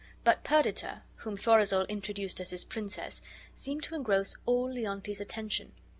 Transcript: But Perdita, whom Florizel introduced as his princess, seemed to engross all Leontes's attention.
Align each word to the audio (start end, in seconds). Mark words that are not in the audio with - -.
But 0.23 0.43
Perdita, 0.43 1.03
whom 1.17 1.37
Florizel 1.37 1.83
introduced 1.85 2.41
as 2.41 2.49
his 2.49 2.65
princess, 2.65 3.21
seemed 3.53 3.83
to 3.83 3.93
engross 3.93 4.35
all 4.47 4.67
Leontes's 4.67 5.21
attention. 5.21 5.73